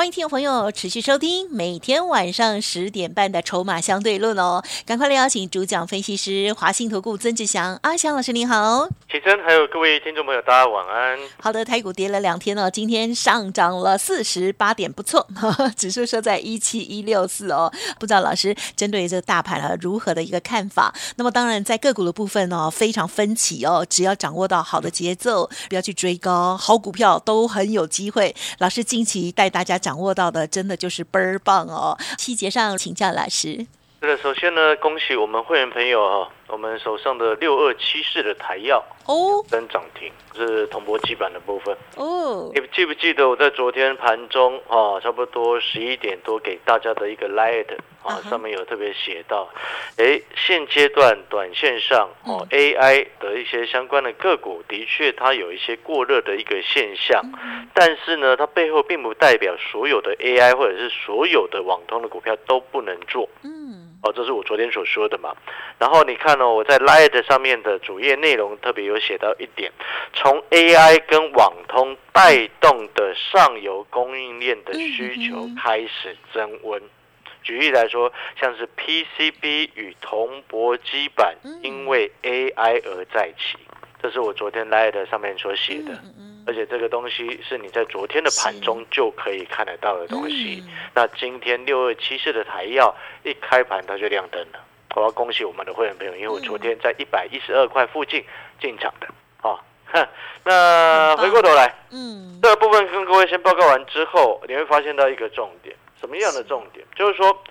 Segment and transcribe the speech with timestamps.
[0.00, 8.88] 欢迎听众朋友持续收听每天晚上十点半的《筹码相对论》哦，赶快来邀请主讲分析师华信投顾曾志祥阿祥老师，您好。
[9.10, 11.18] 启真，还有各位听众朋友，大家晚安。
[11.38, 17.70] 好的，台股跌了两天哦，今天上涨了四十八点，不错，呵 呵指数收在一七一六四哦。
[17.98, 20.94] 不知道老师针对这个大盘啊如何的一个看法？
[21.16, 28.34] 那么当然在个股的部分哦，非常分歧哦，只要掌握到好的节奏，不要去追高，好股票都很有机会。
[28.60, 31.98] 老师近期带大家掌握到的，真的就是倍儿棒哦。
[32.16, 33.66] 细节上请教老师。
[34.00, 41.76] 是的，首先呢，恭喜我们会员朋友哈，我们手上的六二七四的台药哦，跟涨停是铜箔基板的部分。
[41.96, 47.66] 哦，你记不记得我在昨天盘中啊，差不多十一点多给大家的一个 light
[48.02, 49.48] 啊，上面有特别写到，
[49.96, 57.22] 哎，现阶段短线上哦，AI 的一些相关的个股的确它有一些过热的一个现象，
[57.72, 63.28] 但是呢，它背后并不代表所有的 AI 或者是所有的网通的股票都不能做。
[63.42, 65.34] 嗯，哦，这是我昨天所说的嘛。
[65.78, 69.70] 然后你看哦，我在 Light 上面的主页内容特别有写到一点，
[70.14, 76.82] 从 AI 跟网通带动的上游供应链的需求开始增温。
[77.42, 83.58] 举例来说，像是 PCB 与铜箔基板因为 AI 而再起，
[84.02, 85.92] 这是我昨天 Light 上面所写的。
[86.50, 90.64] 而且这个东西是你在昨天的盘中就可以看得到的东西。
[90.92, 94.58] 那今天六二七四的台药一开盘它就亮灯了，
[94.96, 98.24] 我要恭喜我们的会员朋友，因为我昨天在一百一十二块附近
[98.60, 99.06] 进场的
[99.48, 99.62] 啊。
[100.42, 106.84] 那回过头来，嗯，这个部分跟各位先报告完之后，你会发现到一个重点，什么样的重点？
[106.96, 107.44] 就是说，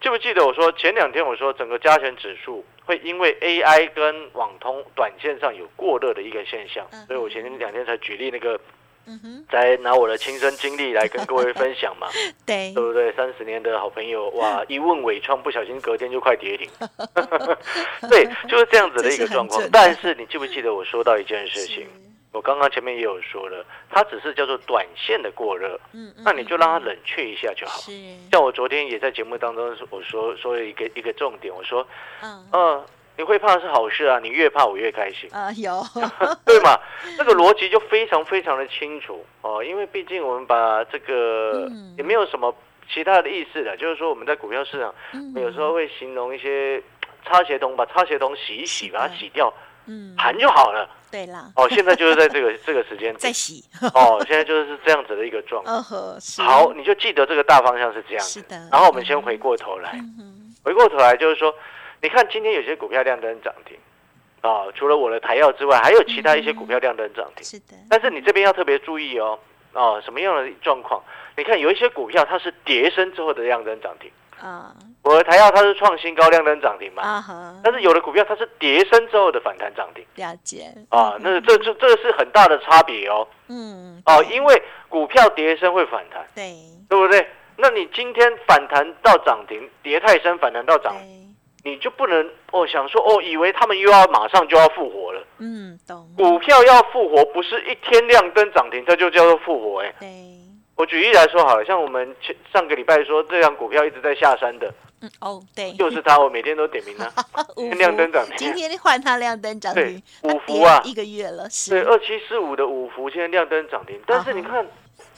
[0.00, 8.60] 记不记得我说前两天我说整个加权指数会因为 AI 跟网通短线上有过热的一个现象，所以我前两天才举例那个。
[9.06, 12.08] 嗯哼，再拿我的亲身经历来跟各位分享嘛，
[12.46, 13.12] 对，对不对？
[13.12, 16.66] 三十年的好朋友，哇， 一问尾创，不小心隔天就快跌停，
[18.08, 19.62] 对，就是这样子的一个状况。
[19.70, 21.86] 但是你记不记得我说到一件事情？
[22.34, 27.78] 我刚刚前面也有说了，它只是叫做短线的过热，嗯，那你就让它冷却一下就好。
[27.80, 27.92] 是，
[28.30, 31.86] 像我昨天也在节目当中我说说了一个一个重点，我说，
[32.22, 32.84] 嗯嗯。
[33.16, 35.80] 你会怕是好事啊，你越怕我越开心啊，有
[36.44, 36.76] 对嘛？
[37.16, 42.52] 这个逻辑就非常非常的清楚哦，因为毕竟我们把这个也没有什么
[42.92, 44.92] 其他的意思的，就是说我们在股票市场
[45.36, 46.82] 有时候会形容一些
[47.24, 49.54] 擦鞋童，把擦鞋童洗一洗，把它洗掉，嗯，
[50.16, 50.88] 盘就好了。
[51.10, 53.64] 对啦，哦，现在就是在这个 这个时间在洗
[53.94, 55.82] 哦，现在就是这样子的一个状况。
[56.44, 58.56] 好，你就记得这个大方向是这样是的。
[58.72, 59.98] 然后我们先回过头来，
[60.64, 61.54] 回过头来就是说。
[62.02, 63.78] 你看今天有些股票亮灯涨停，
[64.42, 67.42] 啊，除了我的台药之外，还有其他一些股票亮灯涨停。
[67.42, 67.74] 是的。
[67.88, 69.38] 但是你这边要特别注意哦，
[69.72, 71.02] 哦，什么样的状况？
[71.34, 74.10] 你看有一些股票它是跌升之后的亮灯涨停。
[74.44, 74.74] 啊。
[75.02, 77.60] 我的台药它是创新高亮灯涨停嘛？
[77.62, 80.04] 但是有的股票它是跌升之后的反弹涨停。
[80.14, 80.72] 了解。
[80.88, 83.26] 啊，那这这这个是很大的差别哦。
[83.48, 84.02] 嗯。
[84.06, 86.24] 哦，因为股票跌升会反弹。
[86.34, 86.54] 对。
[86.88, 87.26] 对不对？
[87.56, 90.94] 那你今天反弹到涨停，跌太深反弹到涨。
[91.62, 95.22] 你就不能哦想说哦，以为他们又要马上就要复活了。
[95.38, 96.06] 嗯，懂。
[96.16, 99.94] 股票要复活，不是一天亮灯涨停，这就叫做复活哎。
[100.00, 100.08] 对。
[100.76, 104.72] 我举例来说好了，像我们前上个礼拜说这样股票一直在下山的。
[105.00, 105.72] 嗯哦，对。
[105.72, 107.06] 就是它，我每天都点名它。
[107.76, 108.36] 亮灯涨停。
[108.36, 110.02] 今天换它亮灯涨停。
[110.22, 111.48] 五福啊，一个月了。
[111.50, 111.70] 是。
[111.70, 114.66] 对，二七四五的五福现在亮灯涨停，但是你看。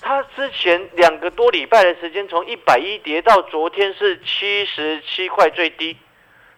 [0.01, 5.97] 它之前两个多礼拜的时间，从一百一跌到昨天是七十七块最低，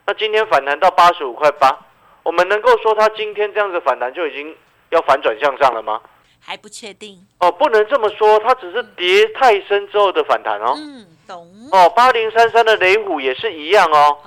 [0.05, 1.77] 那今天反弹到八十五块八，
[2.23, 4.55] 我们能够说它今天这样子反弹就已经
[4.89, 6.01] 要反转向上了吗？
[6.49, 10.73] 还不确定哦，不能这么说，它只是跌太深之后的反弹哦。
[10.75, 11.47] 嗯，懂。
[11.71, 14.17] 哦，八零三三的雷虎也是一样哦。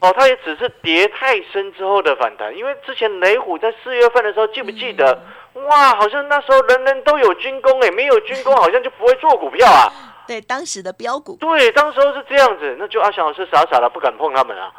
[0.00, 5.18] 哦，它也只是跌太深之后的反弹，因为之前雷虎在四月份的时候，记不记得？
[5.54, 9.88] 哇，好像那时候人人都有军工哎，没有军工好像就不会做股票啊。
[10.28, 11.34] 对，当时的标股。
[11.40, 14.70] 对，当时候是这样子，那就阿翔老师傻傻的不敢碰他们啊。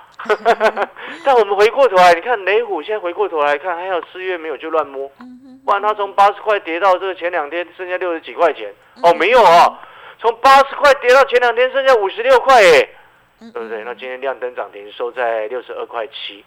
[1.25, 5.09] 但我们回过头来，你看雷虎现在回过头来看，还有四月没有就乱摸，
[5.65, 8.73] 不然它从八十块跌到这个前两天剩下六十几块钱
[9.03, 9.77] 哦，没有哦，
[10.19, 12.89] 从八十块跌到前两天剩下五十六块哎，
[13.53, 13.83] 对不对？
[13.83, 16.43] 那今天亮灯涨停收在六十二块七。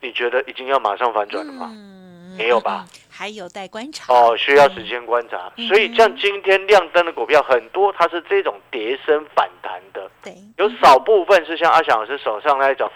[0.00, 1.70] 你觉得已经要马上反转了吗？
[1.72, 1.94] 嗯
[2.36, 2.84] 没有吧？
[3.08, 5.52] 还有待观察哦，需要时间观察。
[5.56, 12.90] 嗯所以像今天亮灯的股票很多，它是这种跌升反弹的，对，有少部分是像阿翔老师手上那一种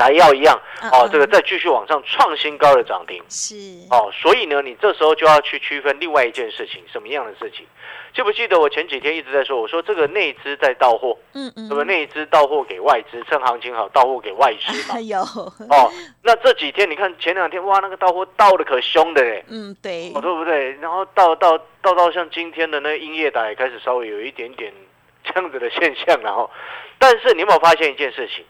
[0.00, 0.58] 达药一样，
[0.90, 3.22] 哦，嗯这个再继续往上创新高的涨停。
[3.28, 3.54] 是
[3.90, 7.66] 哦，所以呢，你这时候就要去区分另外一件事情，什么样的事情？
[8.14, 14.98] 记不记得我前几天一直在说，我说这个内资在到货，嗯嗯，那么内资到货给外资，趁行情好到货给外资嘛。
[15.04, 15.92] 有哦，
[16.22, 20.72] 那这几天你看前两天哇，那个到货到的可凶的嘞，嗯对哦，对不对？
[20.80, 24.72] 然后到到到到像今天的那个英业达也开始稍微有一点点
[25.22, 26.50] 这样子的现象然后。
[26.98, 28.44] 但是你有没有发现一件事情？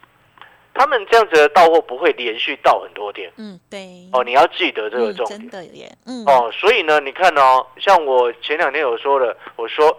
[0.73, 4.07] 他们这样子的到货不会连续到很多天嗯对。
[4.13, 5.39] 哦，你要记得这个嗯重点。
[5.39, 6.23] 真的耶嗯。
[6.25, 9.97] 哦，所以呢，你看哦，像我前两天有说了，我说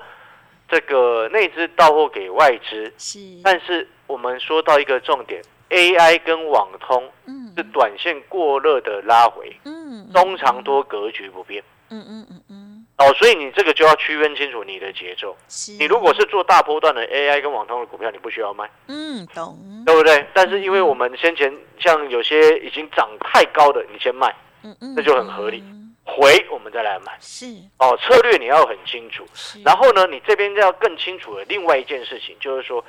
[0.68, 3.18] 这个内资到货给外资，是。
[3.44, 7.52] 但是我们说到一个重点，AI 跟网通嗯。
[7.54, 10.10] 是短线过热的拉回，嗯。
[10.12, 11.62] 中长多格局不变。
[11.90, 12.61] 嗯嗯嗯嗯
[12.98, 15.36] 哦，所以你这个就要区分清楚你的节奏。
[15.48, 20.24] 是你如果是做大波段的 AI 跟网通的股票，你不需要卖，嗯懂对不对？
[20.34, 27.16] 但是因为我们先前像有些已经涨太高的，你先卖，嗯嗯这就很合理嗯回我们再来买。
[27.20, 27.46] 是
[27.78, 29.24] 哦，策略你要很清楚。
[29.34, 32.84] 是然后呢，你这边要更清楚的另外一件事情，就是说，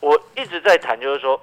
[0.00, 1.40] 我一直在谈，就是说，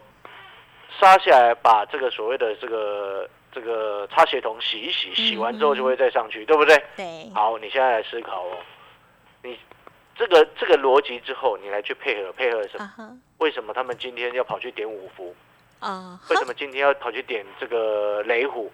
[1.00, 6.76] 杀下来把这个所谓的这个这个擦鞋桶洗一洗，洗完之后就会再上去，对不对？
[6.98, 8.58] 对好，你现在来思考哦，
[9.44, 9.58] 你
[10.14, 13.18] 这个这个逻辑之后，你来去配合配合什么？
[13.38, 15.34] 为什么他们今天要跑去点五福？
[15.80, 18.70] 啊为什么今天要跑去点这个雷虎？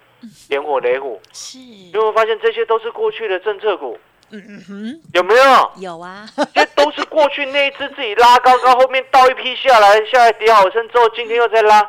[0.49, 1.21] 点火雷虎？
[1.31, 3.99] 是你有没有发现这些都是过去的政策股？
[4.31, 5.71] 嗯嗯哼有没有？
[5.77, 11.87] 有啊这都是过去那一只自己拉高高，后面倒一批下来，下来跌好深之后，今天又再拉，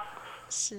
[0.50, 0.76] 是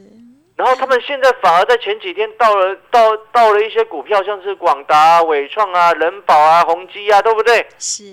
[0.55, 7.65] 然后他们现在反而在前几天到了到到了一些股票，像是广达、啊、伟创啊、人保啊、宏基啊，对不对？
[7.79, 8.03] 是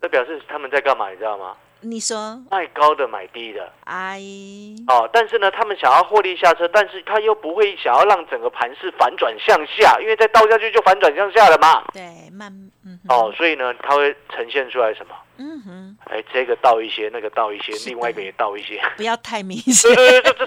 [0.00, 1.10] 这表示他们在干嘛？
[1.10, 1.56] 你知道吗？
[1.86, 4.18] 你说卖高的买低的哎
[4.88, 11.84] 哦，但是呢，他们想要获利下车，但是他又不会想要让整个盘势反转向下，因为再倒下去就反转向下了嘛。
[11.92, 12.50] 对慢
[12.86, 15.14] 嗯哦，所以呢，它会呈现出来什么？
[15.38, 15.96] 嗯哼。
[16.10, 18.80] 哎，这个倒一些，那个倒一些另外一个也倒一些。
[18.96, 19.94] 不要太明显。
[19.94, 20.46] 对对对，这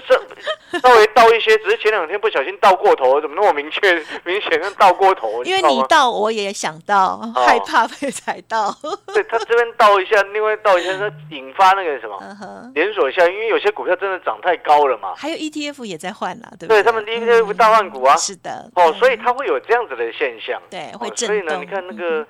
[0.70, 3.94] 这稍微倒一些，只是前两天不小心倒过头，怎么那么明确
[4.24, 5.42] 明显的倒过头？
[5.44, 8.74] 因为你倒我也想到害怕被踩到。
[9.14, 15.14] 对他这边倒一下，另外倒一下，它引发那个什么嗯连锁效应，因为有些股票真的涨太高了嘛。
[15.16, 16.82] 还有 ETF 也在换啦对不对对？
[16.82, 18.16] 他们 ETF 大换股啊。
[18.16, 20.60] 是的哦，所以它会有这样子的现象。
[20.70, 22.26] 对会哦，所以呢，你看那嗯个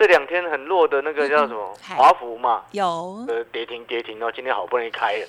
[0.00, 3.22] 这两天很弱的那个叫什么华孚嘛，有。
[3.28, 5.26] 呃，跌停跌停，然后今天好不容易开了，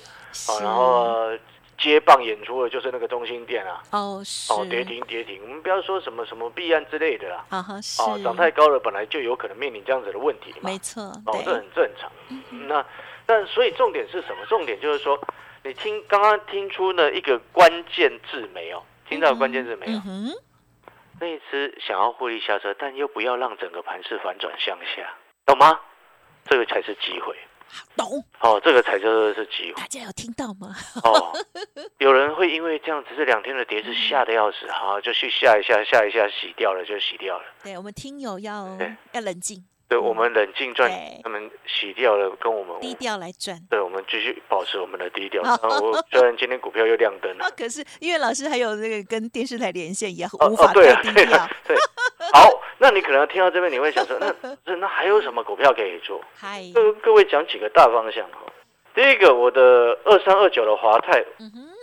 [0.48, 1.38] 哦，然后呃
[1.78, 4.50] 接棒演出的就是那个中心店啊，哦是。
[4.50, 8.00] 哦，跌停跌停，我们不要说什么什么避案之类的啦，啊哈是。
[8.00, 10.60] 哦，涨太高了，本来就有可能面临这样子的问题嘛。
[10.62, 12.10] 没，错哦，这很正常。
[12.66, 12.82] 那
[13.26, 14.46] 但所以重点是什么？
[14.48, 15.20] 重点就是说，
[15.64, 18.82] 你听刚刚听出了一个关键字没有？
[19.06, 20.00] 听到关键字没有？
[21.20, 25.14] 那一次想要获利下车，但又不要让整个盘势反转向下，
[25.46, 25.80] 懂吗？
[26.44, 27.36] 这个才是机会
[27.96, 30.74] 懂哦，这个才叫做是机会大家有听到吗
[31.04, 31.32] 哦。
[31.98, 37.44] 有人会因为这样子这两天的跌是吓得要死，好就去吓一下吓一下洗掉了就洗掉了。
[37.62, 40.90] 对我们听友要对要冷静对我们冷静赚，
[41.22, 45.42] 他们洗掉了，跟我们低调来赚对，我们继续保持我们的低调。
[45.42, 51.76] 然后我虽然今天股票又亮灯了啊，，可是因为老师还有那个跟电视台连线，也哦无法低调对
[52.32, 54.34] 好，那你可能听到这边你会想说，那
[54.64, 56.18] 那那还有什么股票可以做？
[56.34, 58.38] 嗨，跟各位讲几个大方向哈。
[58.94, 59.60] 第一个，我的
[60.06, 61.22] 二三二九的华泰，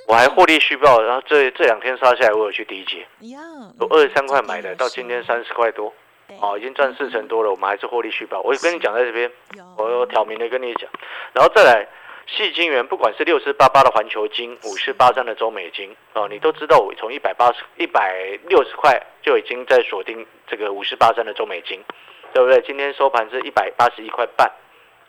[0.08, 3.40] 我还获利续报，然后这这两天杀下来，我有去低解，呀，
[3.80, 5.96] 我二十三块买的，到今天三十块多，对
[6.42, 8.42] 哦，已经赚四成多了，我们还是获利续报。
[8.42, 9.32] 我跟你讲在这边，
[9.78, 10.90] 我有挑明的跟你讲，
[11.34, 11.88] 然后再来。
[12.32, 21.84] 细金元，不管是六四八八的环球金，五四八三的中美金，哦，你都知道，我从一百八十、一百六十块就已经在锁定这个五四八三的中美金，
[22.32, 22.62] 对不对？
[22.62, 24.48] 今天收盘是一百八十一块半，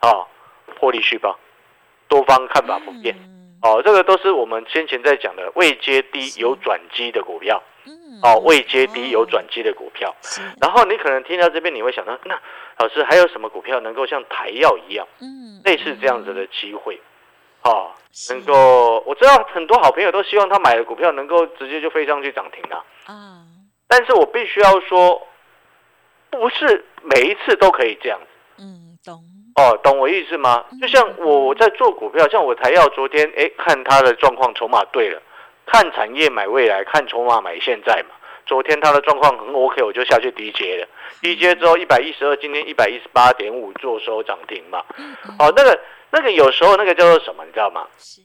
[0.01, 0.25] 哦，
[0.79, 1.37] 获利续报，
[2.07, 3.59] 多方看法不变，嗯。
[3.61, 10.15] 哦，这个都是我们先前在讲的未接低有转机的股票，嗯哦，未接低有转机的股票。
[10.61, 12.39] 然后你可能听到这边，你会想到，那
[12.77, 16.99] 老师还有什么股票能够像台药一样，嗯类似这样子的机会？
[17.63, 17.91] 哦，
[18.29, 23.45] 能够我知道很多好朋友都希望他买的股票能够直接就飞上去涨停了，啊，
[23.87, 25.27] 但是我必须要说，
[26.31, 28.19] 不是每一次都可以这样。
[28.57, 29.21] 嗯，懂，
[29.55, 30.65] 哦，懂我意思吗？
[30.81, 35.21] 就像我我在做股票，像我台药昨天哎看他的状况，筹码对了，
[35.71, 38.15] 看产业买未来，看筹码买现在嘛。
[38.45, 40.87] 昨天它的状况很 OK，我就下去低接了，
[41.21, 44.83] 低接之后一百一十二，今天一百一十八点五做收涨停嘛。
[45.39, 47.87] 哦，那个那个有时候那个叫做什么，你知道吗？
[47.97, 48.19] 是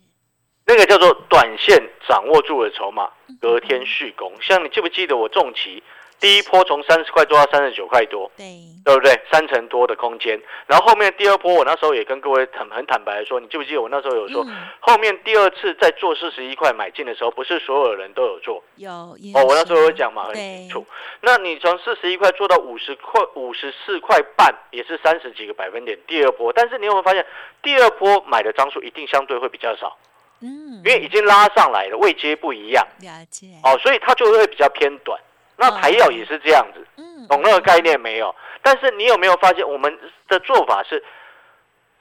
[0.67, 3.09] 那个叫做短线掌握住了筹码，
[3.41, 4.33] 隔天续攻。
[4.41, 5.81] 像你记不记得我重骑
[6.19, 8.45] 第一波从三十块做到三十九块多，对，
[8.85, 9.13] 对不对？
[9.31, 10.41] 三成多的空间。
[10.67, 19.45] 然后后面第二波，我那时候也跟各位很很坦白的说，你记不记得我那时候有说，嗯后面第二次在做四十一块买进的时候，不是所有人都有做有哦。
[19.47, 20.87] 我那时候有讲嘛，很清楚。
[21.21, 25.99] 那你从四十一块做到五十块、五十四块半，也是三十几个百分点。
[26.07, 27.27] 第二波，但是你有没有发现，
[27.63, 29.97] 第二波买的张数一定相对会比较少，
[30.41, 35.21] 嗯，因为已经拉上来了，位阶不一样了解，哦，所以它就会比较偏短。
[35.57, 36.87] 那台药也是这样子。
[36.97, 38.35] 嗯，懂那个概念没有？
[38.63, 39.99] 但是你有没有发现，我们
[40.29, 41.03] 的做法是，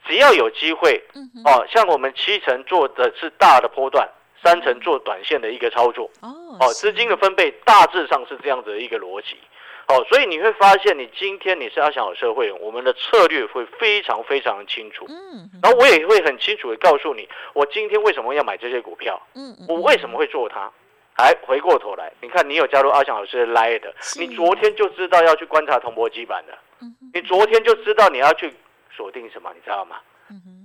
[0.06, 4.08] 只要有机会嗯，哦，像我们七成做的是大的波段，
[4.42, 9.36] 三成做短线的一个操作哦，哦，资金的分配大致上是这样子的一个逻辑
[9.88, 20.70] 哦，所以你会发现，你今天你是阿翔好社会，我们的策略会非常非常的清楚，嗯，然后我也会很清楚的告诉你，我今天为什么要买这些股票，嗯，嗯我为什么会做它。
[21.16, 26.52] 哎，回过头来，你看你有加入阿翔老师的 Line 的，你昨天就知道要去观察铜箔基板的，
[27.14, 28.52] 你昨天就知道你要去
[28.94, 29.96] 锁定什么，你知道吗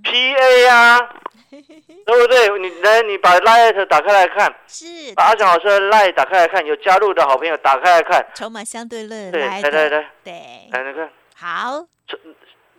[0.04, 0.98] ，？PA 呀、
[1.50, 2.58] 对不对？
[2.58, 4.84] 你来，你把 Line 打开来看，是。
[5.14, 10.32] 把阿翔老师的 Line 打开来看，有加入的好朋友打开来看，筹码相对论对，来来来，来，对，
[10.70, 11.86] 来来看，好，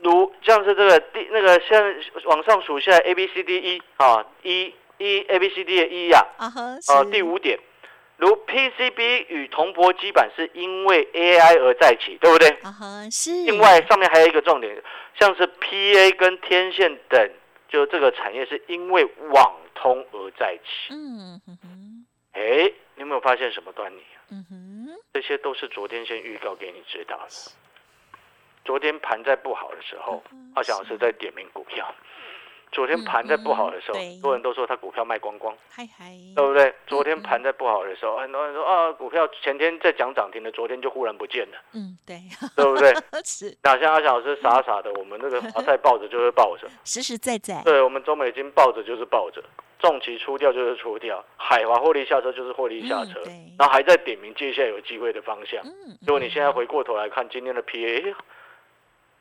[0.03, 6.50] 如像是这个第那个现在往上数下来 A B C D E 啊，一一 A B C D 的 E 呀、啊
[7.12, 7.60] 第五点，
[8.17, 12.48] 如 PCB 与铜箔基板是因为 AI 而在一起，对不对？
[12.63, 14.81] 啊哈，是，另外上面还有一个重点，
[15.19, 17.31] 像是 PA 跟天线等，
[17.67, 20.93] 就这个产业是因为网通而在一起。
[20.93, 24.24] 嗯哼哼，哎，你有没有发现什么端倪啊？
[24.31, 27.51] 嗯哼，这些都是昨天先预告给你知道的。
[28.63, 30.24] 昨天盘在不好的时候，
[30.55, 31.93] 阿翔老师在点名股票。
[32.74, 35.56] 昨天盘在不好的时候，很多人都说他股票卖光光。
[35.70, 36.74] 嗨嗨，对不对？
[36.88, 42.18] 昨天盘在不好的时候，很多人说啊，股票前天在讲涨停的，昨天就忽然不见了，嗯，对，
[42.56, 42.92] 对不对？
[43.24, 43.56] 是。
[43.63, 49.44] 哪像阿翔老师傻傻的，我们那个华泰抱着就是抱着， 实实在在，对我们中美金抱着就是抱着，
[49.80, 55.62] 重旗出掉就是出掉，海华获利下车就是获利下车嗯，然后还在点名接下来有机会的方向。
[55.63, 58.15] 嗯，结果你现在回过头来看今天的 PA，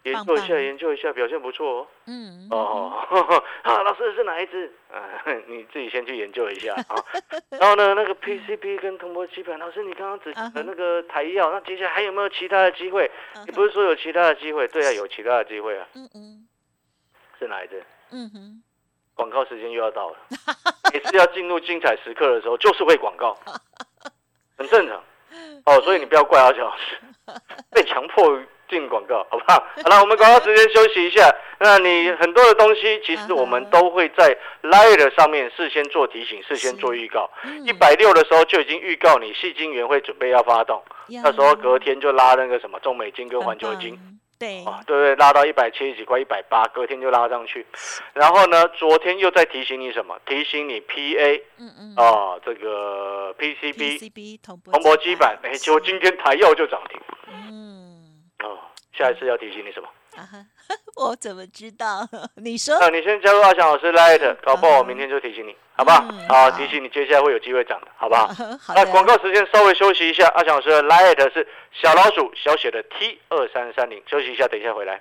[0.04, 1.86] 研究一下，棒研究一下，表现不错哦。
[2.06, 4.72] 嗯，哦，啊，老师是哪一只？
[4.92, 5.00] 啊，
[5.46, 6.96] 你自己先去研究一下啊。
[7.50, 13.10] 然后呢，那个 PCB 跟铜箔基板，老师你刚刚只嗯哼的那个台药，那接下来还有没有其他的机会？
[13.36, 14.66] 嗯你不是说有其他的机会？
[14.68, 15.86] 对啊，有其他的机会啊。
[15.94, 16.48] 嗯嗯
[17.38, 17.82] 是哪一只？
[18.10, 18.62] 嗯哼，
[19.14, 20.16] 广告时间又要到了，
[20.92, 23.36] 每次要进入精彩时刻的时候，就是会广告，
[24.58, 25.02] 很正常。
[25.64, 26.98] 哦，所以你不要怪阿小老师，
[27.70, 28.38] 被强迫
[28.72, 29.62] 进广告，好不好？
[29.84, 31.30] 好了，我们广告时间休息一下。
[31.60, 37.30] 那你很多的东西，其实我们都会在 Light 上面事先做提醒，事先做预告。
[37.44, 40.82] 嗯一百六的时候就已经预告你戏精元会准备要发动，
[41.22, 43.96] 那时候隔天就拉那个什么中美金跟环球金。，
[44.38, 45.14] 对，哦，对不对？
[45.16, 47.64] 拉到一百七十几块，一百八，隔天就拉上去。
[48.12, 50.18] 然后呢，昨天又在提醒你什么？
[50.26, 57.00] 提醒你 PA 嗯嗯，啊、这个 PCB PCB 铜箔铜箔基板，哎，结果今天台药就涨停。
[57.28, 57.71] 嗯，
[58.42, 58.58] 哦，
[58.92, 59.88] 下一次要提醒你什么？
[60.96, 62.06] 我怎么知道？
[62.36, 66.04] 你说那、你先加入阿翔老师 Light，搞不好我明天就提醒你，好不好？
[66.10, 68.28] 嗯好，好提醒你接下来会有机会涨的，好不好？
[68.60, 71.46] 好，那广告时间稍微休息一下，阿翔老师的 Light 是
[71.80, 75.00] 小老鼠小写的 T 二三三零，休息一下，等一下回来。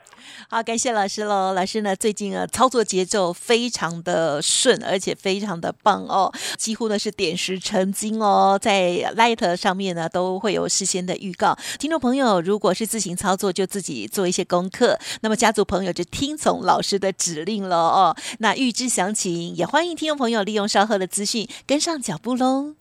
[0.50, 1.54] 好，感谢老师喽。
[1.54, 11.56] 老师呢，最近啊，操作节奏非常的顺，而且非常的棒哦，几乎呢是点石成金哦，在 Light 上面呢都会有事先的预告。
[11.80, 18.16] 听众朋友，如果是自行操作，就自己做一些功课；那么家族朋友就听从老师的指令了哦。
[18.40, 22.74] 那预知详情，也欢迎听众朋友利用稍后的资讯跟上脚步喽。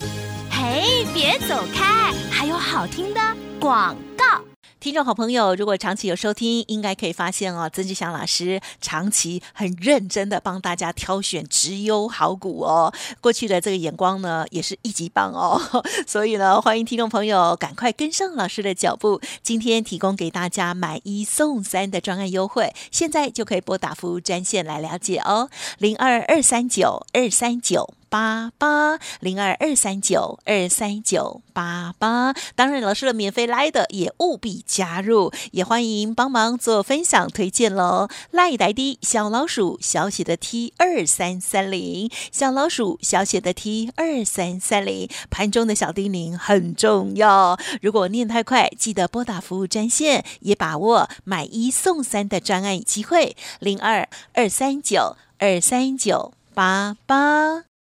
[0.48, 3.20] 嘿，别走开，还有好听的
[3.58, 4.49] 广告。
[4.80, 12.90] 听众好朋友，如果长期有收听，应该可以发现哦，曾志祥老师长期很认真的帮大家挑选直优好股哦。
[13.20, 15.60] 过去的这个眼光呢，也是一级棒哦。
[16.08, 19.20] 所以呢，欢迎听众朋友赶快跟上老师的脚步。
[19.42, 27.99] 今天提供给大家买一送三的专案优惠，现在就可以拨打服务专线来了解哦，零二二三九二三九。
[28.10, 32.34] 八八零二二三九二三九八八。
[32.54, 38.08] 当然，老师的免费来的也务必加入，也欢迎帮忙做分享推荐喽。
[38.32, 45.08] 赖呆的小老鼠小写的 T 二三三零，小老鼠小写的 T 二三三零。
[45.30, 57.69] 盘中的小叮咛很重要，如果念太快，记得拨打服务专线，也把握买一送三的专案机会，零二二三九二三九八八。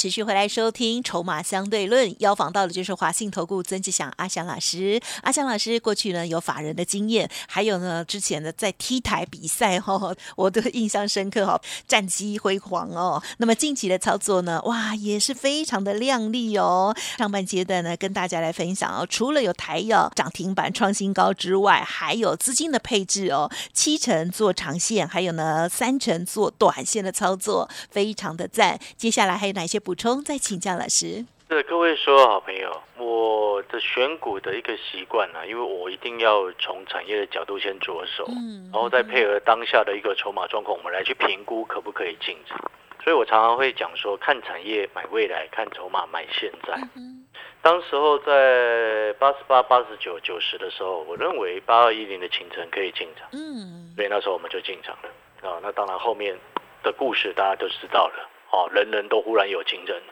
[0.00, 4.98] 持续回来收听《筹码相对论》，邀访到的就是华信投顾曾志祥阿祥老师。
[5.20, 10.00] 阿祥老师过去呢有法人的经验，还有呢之前呢在 T 台比赛哈，
[10.36, 13.22] 我都印象深刻哈，战绩辉煌哦。
[13.36, 16.96] 那么近期的操作呢，哇也是非常的亮丽哦。
[17.18, 28.80] 上半阶段呢跟大家来分享哦，除了有台药涨停板创新高之外，还有资金的配置哦，七成做长线，还有呢三成做短线的操作，非常的赞。
[28.96, 29.78] 接下来还有哪些？
[29.94, 31.24] 充再请教老师。
[31.48, 42.56] 是各位说，好朋友，我的选股的一个习惯呢，因为我一定要从产业的角度先着手，嗯，然后再配合当下的一个筹码状况，我们来去评估可不可以进场。
[43.02, 46.74] 所以我常常会讲说，看产业买未来，看筹码买现在。
[46.94, 47.26] 嗯
[47.62, 55.60] 当时候在八十八、八十九、九十的时候，我认为八二一零的清晨可以进场，嗯，所以那时候我们就进场了啊。
[55.62, 56.34] 那当然后面
[56.82, 58.29] 的故事大家都知道了。
[58.52, 60.02] 哦，人人都忽然有情人，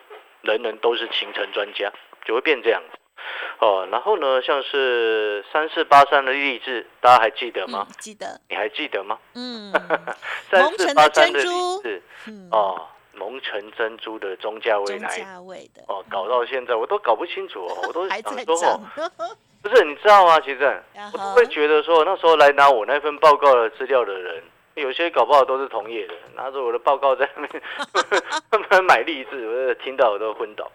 [0.43, 1.93] 人人都是情城专家，
[2.25, 2.99] 就会变这样子。
[3.59, 7.87] 哦，然后呢，像是三四八三的励志，大家还记得吗？
[7.99, 8.41] 记得。
[8.49, 9.19] 你还记得吗？
[9.35, 9.73] 嗯。
[10.49, 11.49] 三四八三的励
[11.83, 12.03] 志，
[12.53, 15.27] 哦，蒙城珍珠的中价位来。
[15.89, 18.81] 哦，搞到现在我都搞不清楚哦，我都 想说哦，
[19.61, 20.39] 不是，你知道吗？
[20.41, 24.43] 其实 我都会觉得说，那时候来拿我那份报告的资料的人。
[24.79, 27.63] 有些搞不好都是同业的，拿着我的报告在那边
[28.85, 30.71] 买励志，我听到我都昏倒。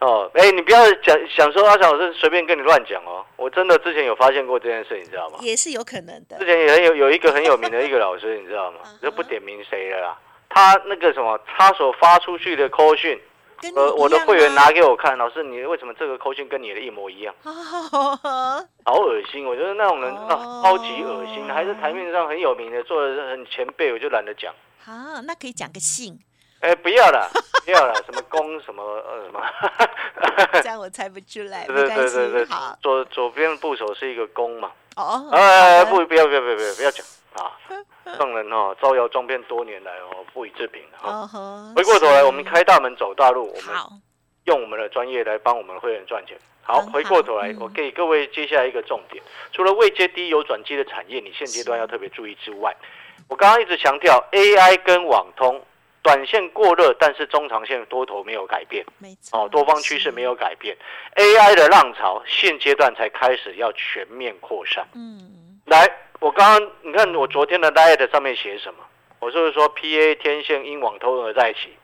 [0.00, 5.38] 哦，哎，你不要讲想说阿强老师随便跟你乱讲哦，我真的之前有发现过这件事，你知道吗？
[5.40, 6.38] 也是有可能的。
[6.38, 8.78] 之前也很有有一个很有名的一个老师，你知道吗？
[9.00, 10.18] 就不点名谁了啦。
[10.48, 13.20] 他那个什么，他所发出去的 call 讯。
[13.76, 17.34] 呃，我的会员拿给我看，老师，你为什么这个扣讯跟你的一模一样？
[17.42, 19.46] 好恶心！
[19.46, 24.52] 我觉得那种人啊超级恶心，还是台面上很有名的，做的很前辈，我就懒得讲。
[24.84, 26.18] 啊，那可以讲个姓。
[26.60, 27.28] 哎，不要了，
[27.64, 29.40] 不要了，什么公什么呃什么？
[30.62, 31.64] 这样我猜不出来。
[31.66, 32.76] 对对对对，好。
[32.82, 34.70] 左左边部首是一个公嘛？
[34.96, 35.28] 哦。
[35.32, 37.58] 哎，不，不要，不要，不要，不要讲啊！
[38.18, 41.26] 众人哦，招摇撞骗多年来哦，不予置评哈。
[41.74, 43.74] 回过头来，我们开大门走大路，我们
[44.44, 46.36] 用我们的专业来帮我们会员赚钱。
[46.62, 52.76] 好，回过头来，我给各位接下来一个重点：除了未接低有转机的产业，你现阶段要特别注意之外，
[53.28, 55.60] 我刚刚一直强调 AI 跟网通，
[56.02, 58.84] 短线过热，但是中长线多头没有改变，
[59.32, 60.76] 哦，多方趋势没有改变
[61.16, 64.86] ，AI 的浪潮现阶段才开始要全面扩散。
[64.94, 65.88] 嗯，来。
[66.22, 68.84] 我刚刚你看我昨天的 light 上面写什么？
[69.18, 71.74] 我就是说 P A 天线因网通而在一起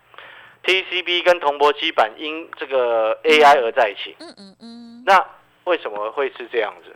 [0.62, 4.14] ，T C B 跟铜箔基板因这个 A I 而在一起。
[4.20, 5.02] 嗯嗯嗯。
[5.04, 5.26] 那
[5.64, 6.94] 为什么会是这样子？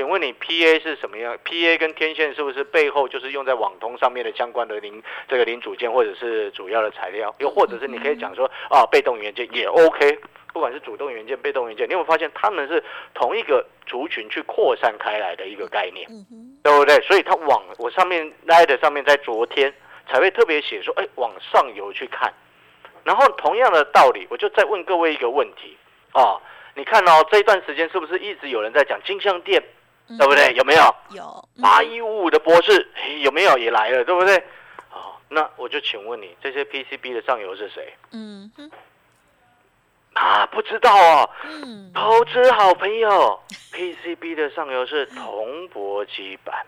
[0.00, 7.34] 请问你 P A 是什么样？P A 跟天线是不是背后就是用在网通上面的相关的零这个零组件或者是主要的材料？
[7.38, 10.18] 又或者是你可以讲说啊，被动元件也 O K。
[10.54, 12.82] 不管是主动元件、被动元件，你有没有发现他们是
[13.12, 16.08] 同一个族群去扩散开来的一个概念，
[16.62, 16.98] 对不对？
[17.02, 19.70] 所以它往我上面拉的上面，在昨天
[20.08, 22.32] 才会特别写说，哎，往上游去看。
[23.04, 25.76] 然后同样的道理，我就再问各位一个问题
[26.14, 26.40] 哦，
[26.74, 29.62] 你看哦，这一段时间是不是一直有人在讲金像店，
[30.18, 30.52] 对不对？
[30.54, 30.94] 有没有？
[31.10, 31.48] 有。
[31.62, 32.88] 八一五五的博士
[33.22, 34.36] 有没有也来了，对不对？
[34.92, 37.94] 哦，那我就请问你，这些 PCB 的上游是谁？
[38.12, 38.70] 嗯哼。
[40.14, 41.30] 啊，不知道哦。
[41.44, 43.40] 嗯，投资好朋友
[43.72, 46.66] ，PCB 的上游是铜箔基板。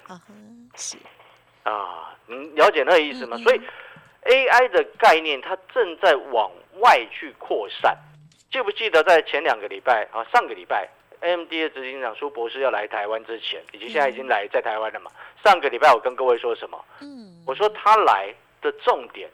[1.64, 3.36] 啊，你了解那个意思吗？
[3.38, 3.60] 所以
[4.24, 7.96] AI 的概念它正在往外去扩散。
[8.52, 10.88] 记不记得在前两个礼拜啊，上个礼拜
[11.22, 15.10] AMD 的执行长苏博士要来台湾之前，以及现在已经来在台湾了嘛？
[15.44, 16.84] 上个礼拜我跟各位说什么？
[17.00, 19.30] 嗯，我说他来的重点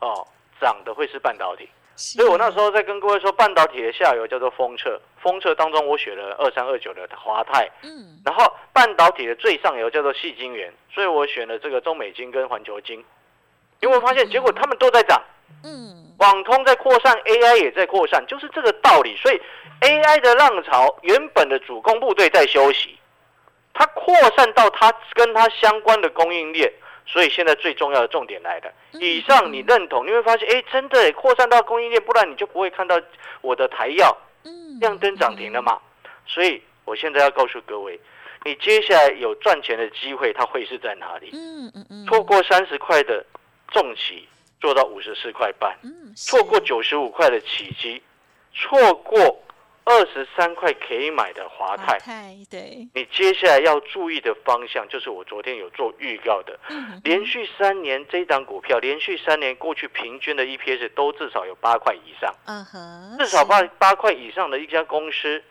[0.00, 0.26] 哦，
[0.60, 1.68] 涨的会是半导体。
[1.96, 13.02] 所所以我那时候在跟各位说，半导体的下游叫做封测，封测当中我选了二三二九的华泰，嗯然后半导体的最上游叫做细晶圆，所以我选了这个中美晶跟环球晶。
[13.80, 15.22] 因为我发现结果他们都在涨，
[15.64, 19.16] 嗯网通在扩散，AI 也在扩散，就是这个道理。
[19.16, 19.40] 所以
[19.80, 22.98] AI 的浪潮原本的主攻部队在休息，
[23.74, 26.72] 它扩散到它跟它相关的供应链。
[27.08, 33.00] 所以现在最重要的重点来了，以上你认同，你会发现，哎，真的耶扩散到供应链，不然你就不会看到
[33.42, 35.78] 我的台药嗯亮灯涨停了嘛。
[36.26, 38.00] 所以我现在要告诉各位，
[38.42, 41.30] 你接下来有赚钱的机会，它会是在哪里？
[41.32, 43.24] 嗯嗯嗯，错过三十块的
[43.76, 44.26] 重企，
[44.58, 45.76] 做到五十四块半。
[45.82, 48.02] 嗯错过九十五块的起基，
[48.54, 49.42] 错过
[49.84, 51.98] 二十三块可以买的华泰，
[52.50, 65.44] 对，你接下来要注意的方向就是我昨天有做预告的，嗯连续三年这档股票，连续三年过去平均的 EPS 都至少有八块以上，嗯哼，至少八八块以上的一家公司，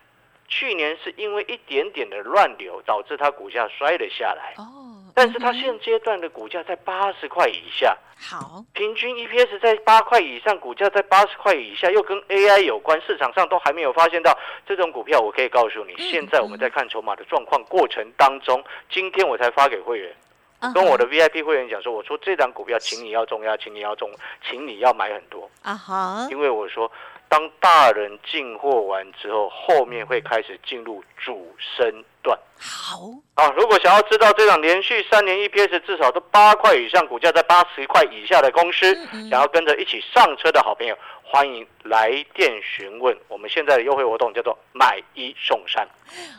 [0.47, 7.97] 去年是因为一点点的乱流导致它股价摔了下来，哦，但是它现阶段的股价在八十块以下。
[8.17, 15.19] 好，平均 EPS 在八块以上，股价在八十块以下，又跟 AI 有关，市场上都还没有发现到这种股票。
[15.19, 20.15] 我可以告诉你，嗯现在我们在看筹码的状况过程当中，今天我才发给会员，
[20.59, 24.09] 嗯跟我的 VIP 会员讲说，我说这档股票，请你要重压，请你要重，
[24.49, 26.89] 请你要买很多，啊哈，因为我说，
[27.29, 32.37] 当大人进货完之后，后面会开始进入主升段。
[32.57, 43.15] 好，啊，如果想要知道这档连续三年 EPS 至少都八块以上，股价在八十块以下的公司，嗯嗯想要跟着一起上车的好朋友，欢迎来电询问。
[43.27, 45.85] 我们现在的优惠活动叫做买一送三。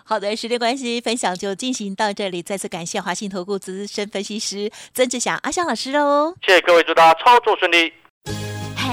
[0.05, 2.41] 好的，时间关系，分享就进行到这里。
[2.41, 6.35] 再次感谢华信投顾资深分析师曾志祥阿香老师哦。
[6.43, 7.93] 谢谢各位，祝大家操作顺利。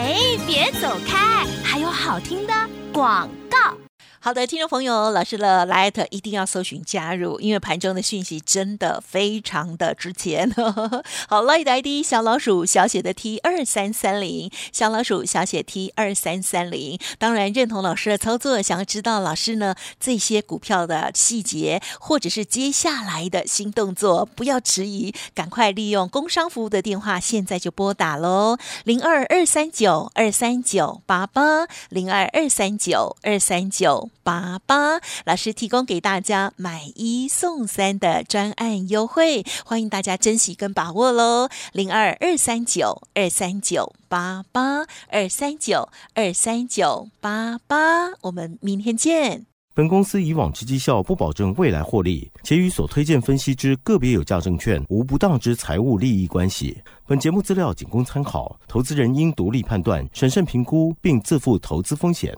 [0.04, 2.54] 哎，别走开，还有好听的
[2.92, 3.83] 广告。
[4.26, 10.50] 好的，听众朋友，老师的 Light 一定要搜寻加入，因为盘中的讯息真的非常的值钱。
[11.28, 16.98] 好，Light 的 ID 小老鼠小写的 T 二三三零，小老鼠小写 T 二三三零。
[17.20, 34.13] 当然认同老师的操作，想要知道老师呢这些股票的细节，或者是接下来的新动作，不要迟疑，赶快利用工商服务的电话，现在就拨打喽，零二二三九二三九八八，零二二三九二三九。
[34.24, 41.50] 八八，老师提供给大家买一送三的专案优惠，欢迎大家珍惜跟把握喽！
[41.72, 49.46] 零二二三九二三九八八二三九二三九八八，我们明天见。
[49.76, 56.78] 本公司以往之绩效不保证未来获利，且与所推荐分析之个别有价证券无不当之财务利益关系。
[57.08, 62.38] 本节目资料仅供参考，投资人应独立判断、审慎评估，并自负投资风险。